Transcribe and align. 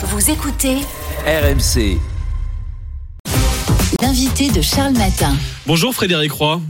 Vous 0.00 0.30
écoutez 0.30 0.76
RMC. 1.26 1.98
l'invité 4.00 4.48
de 4.48 4.62
Charles 4.62 4.92
Matin. 4.92 5.36
Bonjour 5.66 5.92
Frédéric 5.92 6.30
Roy. 6.30 6.60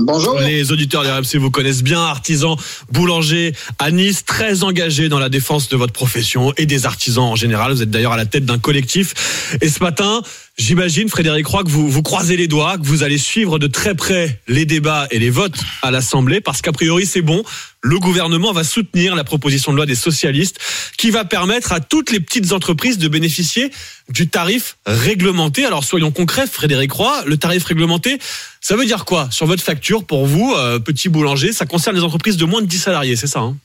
Bonjour. 0.00 0.38
Les 0.38 0.70
auditeurs 0.70 1.02
de 1.02 1.08
RMC 1.08 1.40
vous 1.40 1.50
connaissent 1.50 1.82
bien, 1.82 2.00
artisan, 2.00 2.56
boulanger 2.92 3.56
à 3.80 3.90
Nice, 3.90 4.24
très 4.24 4.62
engagé 4.62 5.08
dans 5.08 5.18
la 5.18 5.28
défense 5.28 5.68
de 5.68 5.76
votre 5.76 5.92
profession 5.92 6.52
et 6.56 6.66
des 6.66 6.86
artisans 6.86 7.24
en 7.24 7.34
général. 7.34 7.72
Vous 7.72 7.82
êtes 7.82 7.90
d'ailleurs 7.90 8.12
à 8.12 8.16
la 8.16 8.26
tête 8.26 8.46
d'un 8.46 8.60
collectif. 8.60 9.56
Et 9.60 9.68
ce 9.68 9.82
matin, 9.82 10.22
j'imagine, 10.58 11.08
Frédéric 11.08 11.46
Roy, 11.46 11.64
que 11.64 11.70
vous, 11.70 11.88
vous 11.88 12.02
croisez 12.02 12.36
les 12.36 12.48
doigts, 12.48 12.76
que 12.76 12.84
vous 12.84 13.02
allez 13.02 13.18
suivre 13.18 13.58
de 13.58 13.66
très 13.66 13.94
près 13.94 14.40
les 14.48 14.66
débats 14.66 15.06
et 15.10 15.18
les 15.18 15.30
votes 15.30 15.58
à 15.82 15.90
l'Assemblée, 15.90 16.40
parce 16.40 16.60
qu'a 16.60 16.72
priori 16.72 17.06
c'est 17.06 17.22
bon. 17.22 17.42
Le 17.80 17.98
gouvernement 17.98 18.52
va 18.52 18.64
soutenir 18.64 19.14
la 19.14 19.24
proposition 19.24 19.70
de 19.70 19.76
loi 19.76 19.86
des 19.86 19.94
socialistes 19.94 20.58
qui 20.96 21.10
va 21.10 21.24
permettre 21.24 21.72
à 21.72 21.80
toutes 21.80 22.10
les 22.10 22.20
petites 22.20 22.52
entreprises 22.52 22.98
de 22.98 23.06
bénéficier 23.08 23.70
du 24.08 24.28
tarif 24.28 24.78
réglementé. 24.84 25.64
Alors 25.64 25.84
soyons 25.84 26.10
concrets, 26.10 26.46
Frédéric 26.46 26.92
Roy, 26.92 27.22
le 27.26 27.36
tarif 27.36 27.64
réglementé, 27.64 28.18
ça 28.60 28.76
veut 28.76 28.84
dire 28.84 29.04
quoi 29.04 29.28
sur 29.30 29.46
votre 29.46 29.62
facture 29.62 30.04
pour 30.04 30.26
vous, 30.26 30.54
euh, 30.56 30.78
petit 30.80 31.08
boulanger? 31.08 31.52
Ça 31.52 31.66
concerne 31.66 31.96
les 31.96 32.02
entreprises 32.02 32.36
de 32.36 32.44
moins 32.44 32.60
de 32.60 32.66
10 32.66 32.78
salariés, 32.78 33.16
c'est 33.16 33.28
ça 33.28 33.40
hein? 33.40 33.56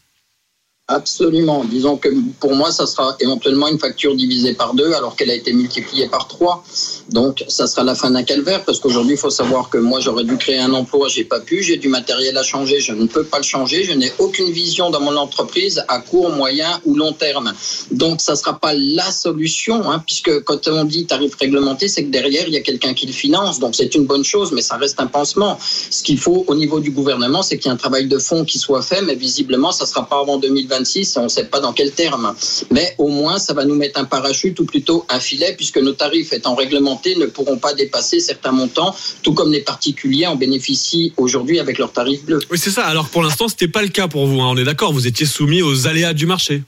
Absolument. 0.93 1.63
Disons 1.63 1.97
que 1.97 2.09
pour 2.39 2.53
moi, 2.53 2.71
ça 2.71 2.85
sera 2.85 3.15
éventuellement 3.19 3.67
une 3.67 3.79
facture 3.79 4.15
divisée 4.15 4.53
par 4.53 4.75
deux 4.75 4.93
alors 4.93 5.15
qu'elle 5.15 5.31
a 5.31 5.33
été 5.33 5.51
multipliée 5.51 6.07
par 6.07 6.27
trois. 6.27 6.63
Donc, 7.09 7.43
ça 7.47 7.65
sera 7.65 7.83
la 7.83 7.95
fin 7.95 8.11
d'un 8.11 8.21
calvaire 8.21 8.63
parce 8.63 8.79
qu'aujourd'hui, 8.79 9.15
il 9.15 9.17
faut 9.17 9.31
savoir 9.31 9.69
que 9.69 9.79
moi, 9.79 9.99
j'aurais 9.99 10.23
dû 10.23 10.37
créer 10.37 10.59
un 10.59 10.71
emploi, 10.71 11.07
j'ai 11.07 11.23
pas 11.23 11.39
pu, 11.39 11.63
j'ai 11.63 11.77
du 11.77 11.87
matériel 11.87 12.37
à 12.37 12.43
changer, 12.43 12.79
je 12.79 12.93
ne 12.93 13.07
peux 13.07 13.23
pas 13.23 13.37
le 13.37 13.43
changer, 13.43 13.83
je 13.83 13.93
n'ai 13.93 14.11
aucune 14.19 14.51
vision 14.51 14.91
dans 14.91 15.01
mon 15.01 15.15
entreprise 15.17 15.83
à 15.87 15.97
court, 15.97 16.29
moyen 16.29 16.79
ou 16.85 16.95
long 16.95 17.13
terme. 17.13 17.53
Donc, 17.89 18.21
ça 18.21 18.35
sera 18.35 18.59
pas 18.59 18.73
la 18.75 19.11
solution, 19.11 19.89
hein, 19.89 20.03
puisque 20.05 20.43
quand 20.43 20.67
on 20.67 20.83
dit 20.83 21.07
tarif 21.07 21.33
réglementé, 21.35 21.87
c'est 21.87 22.03
que 22.03 22.11
derrière, 22.11 22.47
il 22.47 22.53
y 22.53 22.57
a 22.57 22.61
quelqu'un 22.61 22.93
qui 22.93 23.07
le 23.07 23.13
finance. 23.13 23.59
Donc, 23.59 23.73
c'est 23.75 23.95
une 23.95 24.05
bonne 24.05 24.23
chose, 24.23 24.51
mais 24.51 24.61
ça 24.61 24.77
reste 24.77 24.99
un 24.99 25.07
pansement. 25.07 25.57
Ce 25.89 26.03
qu'il 26.03 26.19
faut 26.19 26.45
au 26.45 26.53
niveau 26.53 26.79
du 26.79 26.91
gouvernement, 26.91 27.41
c'est 27.41 27.57
qu'il 27.57 27.65
y 27.65 27.69
ait 27.69 27.73
un 27.73 27.77
travail 27.77 28.05
de 28.05 28.19
fond 28.19 28.45
qui 28.45 28.59
soit 28.59 28.83
fait, 28.83 29.01
mais 29.01 29.15
visiblement, 29.15 29.71
ça 29.71 29.87
sera 29.87 30.05
pas 30.05 30.19
avant 30.19 30.37
2020 30.37 30.82
2026, 30.83 31.17
on 31.17 31.23
ne 31.23 31.27
sait 31.29 31.45
pas 31.45 31.59
dans 31.59 31.73
quel 31.73 31.91
terme. 31.91 32.35
Mais 32.71 32.95
au 32.97 33.07
moins, 33.07 33.39
ça 33.39 33.53
va 33.53 33.65
nous 33.65 33.75
mettre 33.75 33.99
un 33.99 34.05
parachute 34.05 34.59
ou 34.59 34.65
plutôt 34.65 35.05
un 35.09 35.19
filet, 35.19 35.53
puisque 35.55 35.77
nos 35.77 35.93
tarifs 35.93 36.33
étant 36.33 36.55
réglementés 36.55 37.15
ne 37.15 37.25
pourront 37.25 37.57
pas 37.57 37.73
dépasser 37.73 38.19
certains 38.19 38.51
montants, 38.51 38.95
tout 39.23 39.33
comme 39.33 39.51
les 39.51 39.61
particuliers 39.61 40.27
en 40.27 40.35
bénéficient 40.35 41.13
aujourd'hui 41.17 41.59
avec 41.59 41.77
leurs 41.77 41.91
tarifs 41.93 42.23
bleus. 42.23 42.39
Oui, 42.51 42.57
c'est 42.59 42.71
ça. 42.71 42.85
Alors 42.85 43.09
pour 43.09 43.23
l'instant, 43.23 43.47
ce 43.47 43.53
n'était 43.53 43.67
pas 43.69 43.81
le 43.81 43.89
cas 43.89 44.07
pour 44.07 44.27
vous. 44.27 44.41
hein. 44.41 44.49
On 44.51 44.57
est 44.57 44.63
d'accord, 44.63 44.93
vous 44.93 45.07
étiez 45.07 45.25
soumis 45.25 45.61
aux 45.61 45.87
aléas 45.87 46.13
du 46.13 46.25
marché. 46.25 46.63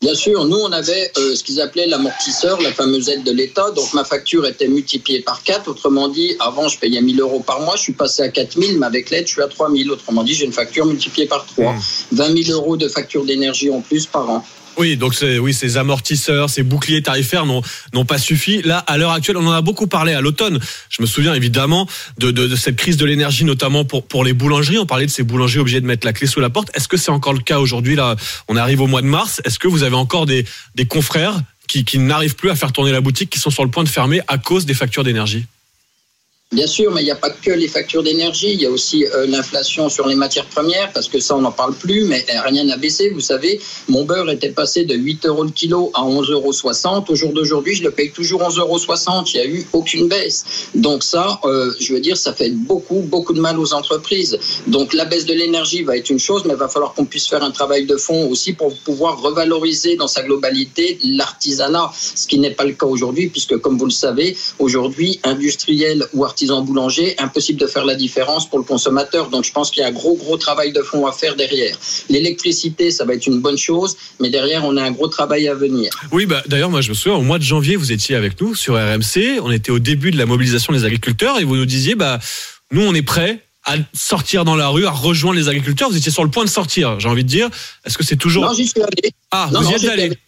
Bien 0.00 0.14
sûr, 0.14 0.44
nous, 0.44 0.58
on 0.58 0.70
avait 0.70 1.10
euh, 1.18 1.34
ce 1.34 1.42
qu'ils 1.42 1.60
appelaient 1.60 1.88
l'amortisseur, 1.88 2.60
la 2.60 2.70
fameuse 2.70 3.08
aide 3.08 3.24
de 3.24 3.32
l'État. 3.32 3.72
Donc, 3.72 3.92
ma 3.94 4.04
facture 4.04 4.46
était 4.46 4.68
multipliée 4.68 5.22
par 5.22 5.42
4. 5.42 5.66
Autrement 5.66 6.06
dit, 6.06 6.36
avant, 6.38 6.68
je 6.68 6.78
payais 6.78 7.00
1000 7.00 7.20
euros 7.20 7.40
par 7.40 7.60
mois. 7.62 7.74
Je 7.74 7.82
suis 7.82 7.94
passé 7.94 8.22
à 8.22 8.28
4000, 8.28 8.78
mais 8.78 8.86
avec 8.86 9.10
l'aide, 9.10 9.26
je 9.26 9.32
suis 9.32 9.42
à 9.42 9.48
3000. 9.48 9.90
Autrement 9.90 10.22
dit, 10.22 10.34
j'ai 10.34 10.44
une 10.44 10.52
facture 10.52 10.86
multipliée 10.86 11.26
par 11.26 11.46
3. 11.46 11.72
Mmh. 11.72 11.80
20 12.12 12.44
000 12.44 12.56
euros 12.56 12.76
de 12.76 12.86
facture 12.86 13.24
d'énergie 13.24 13.70
en 13.70 13.80
plus 13.80 14.06
par 14.06 14.30
an. 14.30 14.44
Oui, 14.78 14.96
donc 14.96 15.14
oui, 15.40 15.52
ces 15.52 15.76
amortisseurs, 15.76 16.48
ces 16.48 16.62
boucliers 16.62 17.02
tarifaires 17.02 17.46
n'ont 17.46 17.62
n'ont 17.92 18.04
pas 18.04 18.18
suffi. 18.18 18.62
Là, 18.62 18.78
à 18.78 18.96
l'heure 18.96 19.10
actuelle, 19.10 19.36
on 19.36 19.46
en 19.46 19.52
a 19.52 19.60
beaucoup 19.60 19.88
parlé 19.88 20.12
à 20.12 20.20
l'automne. 20.20 20.60
Je 20.88 21.02
me 21.02 21.06
souviens 21.06 21.34
évidemment 21.34 21.88
de, 22.18 22.30
de, 22.30 22.46
de 22.46 22.56
cette 22.56 22.76
crise 22.76 22.96
de 22.96 23.04
l'énergie, 23.04 23.44
notamment 23.44 23.84
pour 23.84 24.06
pour 24.06 24.22
les 24.24 24.32
boulangeries. 24.32 24.78
On 24.78 24.86
parlait 24.86 25.06
de 25.06 25.10
ces 25.10 25.24
boulangers 25.24 25.58
obligés 25.58 25.80
de 25.80 25.86
mettre 25.86 26.06
la 26.06 26.12
clé 26.12 26.28
sous 26.28 26.40
la 26.40 26.48
porte. 26.48 26.70
Est-ce 26.74 26.86
que 26.86 26.96
c'est 26.96 27.10
encore 27.10 27.32
le 27.32 27.40
cas 27.40 27.58
aujourd'hui 27.58 27.96
Là, 27.96 28.14
on 28.46 28.56
arrive 28.56 28.80
au 28.80 28.86
mois 28.86 29.02
de 29.02 29.08
mars. 29.08 29.40
Est-ce 29.44 29.58
que 29.58 29.66
vous 29.66 29.82
avez 29.82 29.96
encore 29.96 30.26
des 30.26 30.44
des 30.76 30.86
confrères 30.86 31.40
qui, 31.66 31.84
qui 31.84 31.98
n'arrivent 31.98 32.36
plus 32.36 32.50
à 32.50 32.54
faire 32.54 32.72
tourner 32.72 32.92
la 32.92 33.00
boutique, 33.00 33.30
qui 33.30 33.40
sont 33.40 33.50
sur 33.50 33.64
le 33.64 33.70
point 33.70 33.82
de 33.84 33.88
fermer 33.88 34.20
à 34.28 34.38
cause 34.38 34.64
des 34.64 34.74
factures 34.74 35.02
d'énergie? 35.04 35.46
Bien 36.50 36.66
sûr, 36.66 36.90
mais 36.90 37.02
il 37.02 37.04
n'y 37.04 37.10
a 37.10 37.14
pas 37.14 37.28
que 37.28 37.50
les 37.50 37.68
factures 37.68 38.02
d'énergie, 38.02 38.54
il 38.54 38.62
y 38.62 38.64
a 38.64 38.70
aussi 38.70 39.04
euh, 39.04 39.26
l'inflation 39.26 39.90
sur 39.90 40.08
les 40.08 40.14
matières 40.14 40.46
premières, 40.46 40.90
parce 40.94 41.06
que 41.06 41.20
ça, 41.20 41.36
on 41.36 41.42
n'en 41.42 41.52
parle 41.52 41.74
plus, 41.74 42.04
mais 42.04 42.24
euh, 42.30 42.40
rien 42.46 42.64
n'a 42.64 42.78
baissé. 42.78 43.10
Vous 43.10 43.20
savez, 43.20 43.60
mon 43.86 44.06
beurre 44.06 44.30
était 44.30 44.48
passé 44.48 44.86
de 44.86 44.94
8 44.94 45.26
euros 45.26 45.44
le 45.44 45.50
kilo 45.50 45.90
à 45.92 46.00
11,60 46.04 46.32
euros. 46.32 47.04
Au 47.06 47.14
jour 47.14 47.34
d'aujourd'hui, 47.34 47.74
je 47.74 47.82
le 47.82 47.90
paye 47.90 48.12
toujours 48.12 48.40
11,60 48.40 48.60
euros. 48.60 49.24
Il 49.26 49.40
n'y 49.40 49.40
a 49.40 49.46
eu 49.46 49.66
aucune 49.74 50.08
baisse. 50.08 50.70
Donc 50.74 51.02
ça, 51.02 51.38
euh, 51.44 51.70
je 51.80 51.92
veux 51.92 52.00
dire, 52.00 52.16
ça 52.16 52.32
fait 52.32 52.48
beaucoup, 52.48 53.00
beaucoup 53.02 53.34
de 53.34 53.40
mal 53.40 53.58
aux 53.58 53.74
entreprises. 53.74 54.38
Donc 54.66 54.94
la 54.94 55.04
baisse 55.04 55.26
de 55.26 55.34
l'énergie 55.34 55.82
va 55.82 55.98
être 55.98 56.08
une 56.08 56.18
chose, 56.18 56.44
mais 56.46 56.54
il 56.54 56.58
va 56.58 56.68
falloir 56.68 56.94
qu'on 56.94 57.04
puisse 57.04 57.28
faire 57.28 57.42
un 57.42 57.50
travail 57.50 57.84
de 57.84 57.98
fond 57.98 58.26
aussi 58.26 58.54
pour 58.54 58.74
pouvoir 58.78 59.20
revaloriser 59.20 59.96
dans 59.96 60.08
sa 60.08 60.22
globalité 60.22 60.98
l'artisanat, 61.04 61.92
ce 62.14 62.26
qui 62.26 62.38
n'est 62.38 62.52
pas 62.52 62.64
le 62.64 62.72
cas 62.72 62.86
aujourd'hui, 62.86 63.28
puisque 63.28 63.58
comme 63.58 63.76
vous 63.76 63.84
le 63.84 63.90
savez, 63.90 64.34
aujourd'hui, 64.58 65.20
industriel 65.24 66.06
ou 66.14 66.24
artisanal, 66.24 66.37
artisan 66.38 66.62
boulanger, 66.62 67.16
impossible 67.18 67.58
de 67.58 67.66
faire 67.66 67.84
la 67.84 67.96
différence 67.96 68.48
pour 68.48 68.60
le 68.60 68.64
consommateur. 68.64 69.28
Donc 69.28 69.44
je 69.44 69.50
pense 69.50 69.72
qu'il 69.72 69.82
y 69.82 69.84
a 69.84 69.88
un 69.88 69.92
gros, 69.92 70.14
gros 70.14 70.36
travail 70.36 70.72
de 70.72 70.82
fond 70.82 71.04
à 71.04 71.10
faire 71.10 71.34
derrière. 71.34 71.76
L'électricité, 72.08 72.92
ça 72.92 73.04
va 73.04 73.14
être 73.14 73.26
une 73.26 73.40
bonne 73.40 73.58
chose, 73.58 73.96
mais 74.20 74.30
derrière, 74.30 74.64
on 74.64 74.76
a 74.76 74.82
un 74.84 74.92
gros 74.92 75.08
travail 75.08 75.48
à 75.48 75.54
venir. 75.54 75.90
Oui, 76.12 76.26
bah, 76.26 76.40
d'ailleurs, 76.46 76.70
moi 76.70 76.80
je 76.80 76.90
me 76.90 76.94
souviens, 76.94 77.18
au 77.18 77.22
mois 77.22 77.38
de 77.38 77.42
janvier, 77.42 77.74
vous 77.74 77.90
étiez 77.90 78.14
avec 78.14 78.40
nous 78.40 78.54
sur 78.54 78.74
RMC. 78.74 79.40
On 79.42 79.50
était 79.50 79.72
au 79.72 79.80
début 79.80 80.12
de 80.12 80.16
la 80.16 80.26
mobilisation 80.26 80.72
des 80.72 80.84
agriculteurs 80.84 81.40
et 81.40 81.44
vous 81.44 81.56
nous 81.56 81.66
disiez, 81.66 81.96
bah, 81.96 82.20
nous, 82.70 82.82
on 82.82 82.94
est 82.94 83.02
prêts 83.02 83.40
à 83.64 83.74
sortir 83.92 84.44
dans 84.44 84.54
la 84.54 84.68
rue, 84.68 84.86
à 84.86 84.92
rejoindre 84.92 85.40
les 85.40 85.48
agriculteurs. 85.48 85.90
Vous 85.90 85.96
étiez 85.96 86.12
sur 86.12 86.22
le 86.22 86.30
point 86.30 86.44
de 86.44 86.50
sortir, 86.50 87.00
j'ai 87.00 87.08
envie 87.08 87.24
de 87.24 87.28
dire. 87.28 87.48
Est-ce 87.84 87.98
que 87.98 88.04
c'est 88.04 88.16
toujours. 88.16 88.44
Non, 88.44 88.54
j'y 88.54 88.68
suis 88.68 88.80
allé. 88.80 89.10
Ah, 89.32 89.50
Non, 89.52 89.60
vous 89.60 89.70
y 89.70 89.74
êtes 89.74 89.80
j'étais 89.80 89.92
allé. 89.92 90.18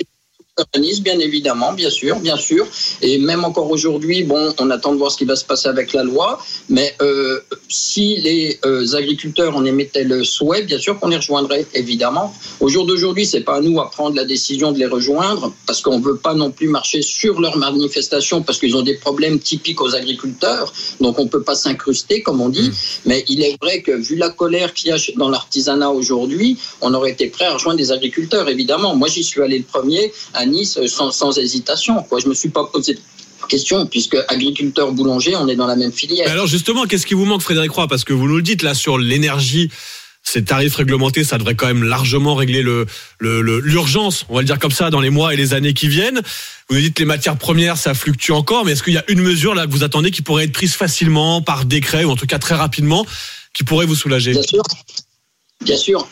Bien 1.03 1.19
évidemment, 1.19 1.73
bien 1.73 1.91
sûr, 1.91 2.19
bien 2.21 2.37
sûr. 2.37 2.67
Et 3.03 3.19
même 3.19 3.45
encore 3.45 3.71
aujourd'hui, 3.71 4.25
bon, 4.25 4.55
on 4.59 4.71
attend 4.71 4.93
de 4.93 4.99
voir 4.99 5.11
ce 5.11 5.17
qui 5.17 5.25
va 5.25 5.37
se 5.37 5.45
passer 5.45 5.69
avec 5.69 5.93
la 5.93 6.03
loi. 6.03 6.39
Mais 6.69 6.95
euh, 7.03 7.40
si 7.71 8.17
les 8.17 8.59
euh, 8.67 8.95
agriculteurs 8.95 9.57
en 9.57 9.65
émettaient 9.65 10.05
le 10.05 10.25
souhait, 10.25 10.65
bien 10.65 10.79
sûr 10.79 10.99
qu'on 10.99 11.09
les 11.09 11.17
rejoindrait, 11.17 11.67
évidemment. 11.75 12.35
Au 12.59 12.69
jour 12.69 12.85
d'aujourd'hui, 12.85 13.25
c'est 13.25 13.43
pas 13.43 13.57
à 13.57 13.61
nous 13.61 13.81
à 13.81 13.91
prendre 13.91 14.17
la 14.17 14.25
décision 14.25 14.73
de 14.73 14.79
les 14.79 14.87
rejoindre, 14.87 15.55
parce 15.67 15.81
qu'on 15.81 16.01
veut 16.01 16.17
pas 16.17 16.35
non 16.35 16.51
plus 16.51 16.69
marcher 16.69 17.01
sur 17.01 17.41
leurs 17.41 17.57
manifestations, 17.57 18.43
parce 18.43 18.59
qu'ils 18.59 18.77
ont 18.77 18.83
des 18.83 18.95
problèmes 18.95 19.39
typiques 19.39 19.81
aux 19.81 19.95
agriculteurs. 19.95 20.73
Donc 21.01 21.19
on 21.21 21.29
peut 21.29 21.43
pas 21.43 21.55
s'incruster, 21.55 22.23
comme 22.23 22.41
on 22.41 22.49
dit. 22.49 22.71
Mais 23.07 23.25
il 23.29 23.43
est 23.43 23.57
vrai 23.63 23.83
que 23.83 23.93
vu 23.93 24.17
la 24.17 24.31
colère 24.31 24.75
qu'il 24.75 24.89
y 24.89 24.93
a 24.93 24.97
dans 25.17 25.29
l'artisanat 25.29 25.91
aujourd'hui, 25.91 26.59
on 26.81 26.93
aurait 26.93 27.13
été 27.13 27.29
prêt 27.29 27.45
à 27.45 27.55
rejoindre 27.55 27.79
des 27.79 27.93
agriculteurs, 27.93 28.49
évidemment. 28.49 28.97
Moi, 28.97 29.09
j'y 29.09 29.23
suis 29.23 29.41
allé 29.43 29.59
le 29.59 29.65
premier 29.65 30.13
à 30.35 30.45
Nice 30.45 30.79
sans, 30.87 31.13
sans 31.13 31.39
hésitation. 31.39 32.03
Quoi. 32.03 32.19
Je 32.19 32.29
me 32.29 32.35
suis 32.35 32.49
pas 32.49 32.65
posé 32.65 32.99
question, 33.49 33.87
puisque 33.87 34.17
agriculteur 34.29 34.93
boulanger, 34.93 35.37
on 35.37 35.49
est 35.49 35.57
dans 35.57 35.67
la 35.67 35.77
même 35.77 35.93
filière. 35.93 36.27
Mais 36.27 36.33
alors 36.33 36.47
justement, 36.47 36.87
qu'est-ce 36.87 37.07
qui 37.07 37.15
vous 37.15 37.25
manque, 37.25 37.43
Frédéric 37.43 37.71
Roy? 37.73 37.89
Parce 37.89 38.05
que 38.05 38.13
vous 38.13 38.27
nous 38.27 38.37
le 38.37 38.43
dites 38.43 38.63
là 38.63 38.75
sur 38.75 38.99
l'énergie. 38.99 39.71
Ces 40.23 40.45
tarifs 40.45 40.77
réglementés, 40.77 41.25
ça 41.25 41.39
devrait 41.39 41.55
quand 41.55 41.67
même 41.67 41.83
largement 41.83 42.35
régler 42.35 42.63
le 42.63 42.87
l'urgence, 43.21 44.27
on 44.29 44.35
va 44.35 44.43
le 44.43 44.47
dire 44.47 44.59
comme 44.59 44.71
ça, 44.71 44.91
dans 44.91 45.01
les 45.01 45.09
mois 45.09 45.33
et 45.33 45.37
les 45.37 45.55
années 45.55 45.73
qui 45.73 45.89
viennent. 45.89 46.21
Vous 46.69 46.77
nous 46.77 46.83
dites 46.83 46.95
que 46.95 47.03
les 47.03 47.07
matières 47.07 47.39
premières, 47.39 47.79
ça 47.79 47.95
fluctue 47.95 48.33
encore, 48.33 48.67
mais 48.67 48.73
est-ce 48.73 48.83
qu'il 48.83 48.93
y 48.93 48.99
a 48.99 49.05
une 49.09 49.23
mesure 49.23 49.55
là 49.55 49.67
que 49.67 49.73
vous 49.73 49.83
attendez 49.83 50.11
qui 50.11 50.21
pourrait 50.21 50.45
être 50.45 50.53
prise 50.53 50.75
facilement 50.75 51.41
par 51.41 51.65
décret 51.65 52.05
ou 52.05 52.11
en 52.11 52.17
tout 52.17 52.27
cas 52.27 52.39
très 52.39 52.55
rapidement, 52.55 53.07
qui 53.55 53.65
pourrait 53.65 53.87
vous 53.87 53.95
soulager? 53.95 54.33
Bien 54.33 54.43
sûr. 54.43 54.63
Bien 55.63 55.77
sûr, 55.77 56.09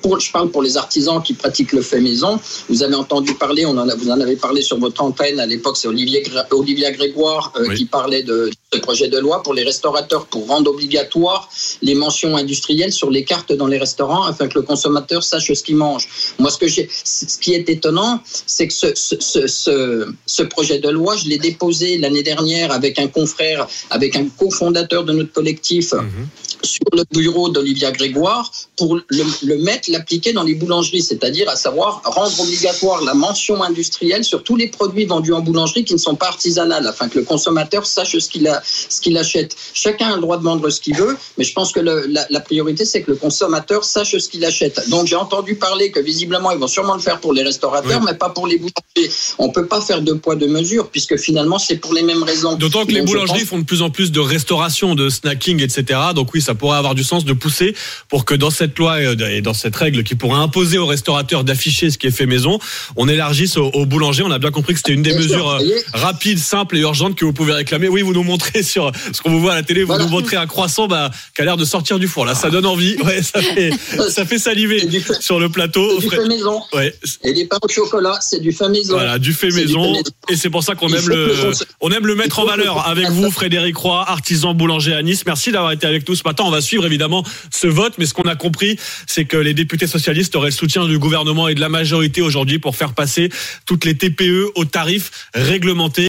pour, 0.00 0.20
je 0.20 0.30
parle 0.30 0.50
pour 0.50 0.62
les 0.62 0.76
artisans 0.76 1.20
qui 1.20 1.34
pratiquent 1.34 1.72
le 1.72 1.82
fait 1.82 2.00
maison. 2.00 2.38
Vous 2.68 2.84
avez 2.84 2.94
entendu 2.94 3.34
parler, 3.34 3.66
on 3.66 3.76
en 3.76 3.88
a, 3.88 3.96
vous 3.96 4.10
en 4.10 4.20
avez 4.20 4.36
parlé 4.36 4.62
sur 4.62 4.78
votre 4.78 5.02
antenne 5.02 5.40
à 5.40 5.46
l'époque, 5.46 5.76
c'est 5.76 5.88
Olivier, 5.88 6.22
Olivia 6.52 6.92
Grégoire 6.92 7.52
euh, 7.56 7.66
Oui. 7.68 7.74
qui 7.74 7.84
parlait 7.86 8.22
de 8.22 8.50
ce 8.72 8.78
projet 8.78 9.08
de 9.08 9.18
loi 9.18 9.42
pour 9.42 9.54
les 9.54 9.64
restaurateurs 9.64 10.26
pour 10.26 10.46
rendre 10.46 10.70
obligatoire 10.70 11.48
les 11.82 11.96
mentions 11.96 12.36
industrielles 12.36 12.92
sur 12.92 13.10
les 13.10 13.24
cartes 13.24 13.52
dans 13.52 13.66
les 13.66 13.76
restaurants 13.76 14.22
afin 14.22 14.46
que 14.46 14.54
le 14.54 14.62
consommateur 14.62 15.24
sache 15.24 15.52
ce 15.52 15.62
qu'il 15.64 15.76
mange. 15.76 16.08
Moi, 16.38 16.50
ce 16.52 16.58
que 16.58 16.68
j'ai, 16.68 16.88
ce 17.04 17.38
qui 17.38 17.54
est 17.54 17.68
étonnant, 17.68 18.20
c'est 18.46 18.68
que 18.68 18.72
ce, 18.72 18.94
ce, 18.94 19.16
ce, 19.18 19.46
ce, 19.48 20.06
ce 20.26 20.42
projet 20.44 20.78
de 20.78 20.88
loi, 20.88 21.16
je 21.16 21.28
l'ai 21.28 21.38
déposé 21.38 21.98
l'année 21.98 22.22
dernière 22.22 22.70
avec 22.70 23.00
un 23.00 23.08
confrère, 23.08 23.66
avec 23.90 24.14
un 24.14 24.26
cofondateur 24.28 25.04
de 25.04 25.12
notre 25.12 25.32
collectif 25.32 25.92
Mhm. 25.92 26.28
Sur 26.64 26.84
le 26.92 27.02
bureau 27.12 27.48
d'Olivia 27.48 27.90
Grégoire 27.92 28.50
pour 28.76 28.96
le, 28.96 29.04
le 29.42 29.58
mettre, 29.58 29.90
l'appliquer 29.90 30.32
dans 30.32 30.42
les 30.42 30.54
boulangeries, 30.54 31.02
c'est-à-dire 31.02 31.48
à 31.48 31.56
savoir 31.56 32.02
rendre 32.04 32.38
obligatoire 32.40 33.02
la 33.02 33.14
mention 33.14 33.62
industrielle 33.62 34.24
sur 34.24 34.42
tous 34.42 34.56
les 34.56 34.68
produits 34.68 35.04
vendus 35.04 35.32
en 35.32 35.40
boulangerie 35.40 35.84
qui 35.84 35.92
ne 35.94 35.98
sont 35.98 36.14
pas 36.14 36.26
artisanales, 36.28 36.86
afin 36.86 37.08
que 37.08 37.18
le 37.18 37.24
consommateur 37.24 37.86
sache 37.86 38.18
ce 38.18 38.28
qu'il 38.28 38.46
a, 38.48 38.62
ce 38.64 39.00
qu'il 39.00 39.16
achète. 39.18 39.56
Chacun 39.74 40.10
a 40.12 40.14
le 40.16 40.20
droit 40.22 40.36
de 40.38 40.42
vendre 40.44 40.68
ce 40.70 40.80
qu'il 40.80 40.96
veut, 40.96 41.16
mais 41.38 41.44
je 41.44 41.52
pense 41.52 41.72
que 41.72 41.80
le- 41.80 42.06
la, 42.08 42.26
la 42.30 42.40
priorité 42.40 42.84
c'est 42.84 43.02
que 43.02 43.10
le 43.10 43.16
consommateur 43.16 43.84
sache 43.84 44.16
ce 44.16 44.28
qu'il 44.28 44.44
achète. 44.44 44.88
Donc 44.90 45.06
j'ai 45.06 45.16
entendu 45.16 45.56
parler 45.56 45.90
que 45.90 46.00
visiblement 46.00 46.50
ils 46.50 46.58
vont 46.58 46.66
sûrement 46.66 46.94
le 46.94 47.00
faire 47.00 47.20
pour 47.20 47.32
les 47.32 47.42
restaurateurs, 47.42 48.00
Oui. 48.00 48.06
mais 48.10 48.14
pas 48.16 48.30
pour 48.30 48.46
les 48.46 48.56
boulangers. 48.58 49.12
On 49.38 49.50
peut 49.50 49.66
pas 49.66 49.80
faire 49.80 50.02
deux 50.02 50.16
poids 50.18 50.36
deux 50.36 50.48
mesures 50.48 50.88
puisque 50.90 51.16
finalement 51.16 51.58
c'est 51.58 51.76
pour 51.76 51.94
les 51.94 52.02
mêmes 52.02 52.22
raisons. 52.22 52.54
D'autant 52.56 52.84
que 52.86 52.92
les 52.92 53.00
Donc, 53.00 53.08
boulangeries 53.08 53.40
pense- 53.40 53.48
font 53.48 53.58
de 53.58 53.64
plus 53.64 53.82
en 53.82 53.90
plus 53.90 54.12
de 54.12 54.20
restauration, 54.20 54.94
de 54.94 55.08
snacking, 55.08 55.60
etc. 55.62 55.98
Donc 56.14 56.32
oui, 56.34 56.40
ça 56.42 56.51
ça 56.52 56.58
pourrait 56.58 56.76
avoir 56.76 56.94
du 56.94 57.02
sens 57.02 57.24
de 57.24 57.32
pousser 57.32 57.74
pour 58.10 58.26
que 58.26 58.34
dans 58.34 58.50
cette 58.50 58.78
loi 58.78 59.00
et 59.00 59.40
dans 59.40 59.54
cette 59.54 59.74
règle 59.74 60.04
qui 60.04 60.16
pourrait 60.16 60.38
imposer 60.38 60.76
aux 60.76 60.84
restaurateurs 60.84 61.44
d'afficher 61.44 61.90
ce 61.90 61.96
qui 61.96 62.06
est 62.06 62.10
fait 62.10 62.26
maison, 62.26 62.58
on 62.96 63.08
élargisse 63.08 63.56
aux, 63.56 63.86
boulangers. 63.86 64.22
On 64.22 64.30
a 64.30 64.38
bien 64.38 64.50
compris 64.50 64.74
que 64.74 64.80
c'était 64.80 64.92
une 64.92 65.02
des 65.02 65.14
mesures 65.14 65.48
euh, 65.48 65.58
rapides, 65.94 66.38
simples 66.38 66.76
et 66.76 66.80
urgentes 66.80 67.14
que 67.14 67.24
vous 67.24 67.32
pouvez 67.32 67.54
réclamer. 67.54 67.88
Oui, 67.88 68.02
vous 68.02 68.12
nous 68.12 68.22
montrez 68.22 68.62
sur 68.62 68.92
ce 69.12 69.22
qu'on 69.22 69.30
vous 69.30 69.40
voit 69.40 69.52
à 69.52 69.54
la 69.54 69.62
télé, 69.62 69.82
vous 69.82 69.96
nous 69.96 70.08
montrez 70.08 70.36
un 70.36 70.46
croissant 70.46 70.88
bah, 70.88 71.10
qui 71.34 71.40
a 71.40 71.46
l'air 71.46 71.56
de 71.56 71.64
sortir 71.64 71.98
du 71.98 72.06
four. 72.06 72.26
Là, 72.26 72.34
ça 72.34 72.50
donne 72.50 72.66
envie. 72.66 72.96
Ouais, 73.02 73.22
ça 73.22 73.40
fait, 73.40 73.72
ça 74.10 74.26
fait 74.26 74.38
saliver 74.38 74.86
sur 75.20 75.40
le 75.40 75.48
plateau. 75.48 76.00
Du 76.00 76.10
fait 76.10 76.26
maison. 76.26 76.60
Ouais. 76.74 76.94
Et 77.24 77.32
les 77.32 77.46
pains 77.46 77.58
au 77.62 77.68
chocolat, 77.68 78.18
c'est 78.20 78.40
du 78.40 78.52
fait 78.52 78.68
maison. 78.68 78.92
Voilà, 78.92 79.18
du 79.18 79.32
fait 79.32 79.50
maison. 79.50 79.94
Et 80.28 80.36
c'est 80.36 80.50
pour 80.50 80.62
ça 80.62 80.74
qu'on 80.74 80.88
aime 80.88 81.08
le, 81.08 81.52
on 81.80 81.90
aime 81.90 82.06
le 82.06 82.14
mettre 82.14 82.40
en 82.40 82.44
valeur 82.44 82.86
avec 82.86 83.08
vous, 83.08 83.30
Frédéric 83.30 83.76
Roy, 83.76 84.04
artisan 84.06 84.52
boulanger 84.52 84.92
à 84.92 85.02
Nice. 85.02 85.24
Merci 85.24 85.50
d'avoir 85.50 85.72
été 85.72 85.86
avec 85.86 86.06
nous 86.06 86.14
ce 86.14 86.22
matin. 86.24 86.41
On 86.46 86.50
va 86.50 86.60
suivre 86.60 86.86
évidemment 86.86 87.24
ce 87.50 87.66
vote, 87.66 87.94
mais 87.98 88.06
ce 88.06 88.14
qu'on 88.14 88.22
a 88.22 88.36
compris, 88.36 88.78
c'est 89.06 89.24
que 89.24 89.36
les 89.36 89.54
députés 89.54 89.86
socialistes 89.86 90.34
auraient 90.36 90.50
le 90.50 90.54
soutien 90.54 90.86
du 90.86 90.98
gouvernement 90.98 91.48
et 91.48 91.54
de 91.54 91.60
la 91.60 91.68
majorité 91.68 92.22
aujourd'hui 92.22 92.58
pour 92.58 92.76
faire 92.76 92.94
passer 92.94 93.30
toutes 93.66 93.84
les 93.84 93.96
TPE 93.96 94.50
aux 94.54 94.64
tarifs 94.64 95.28
réglementés. 95.34 96.00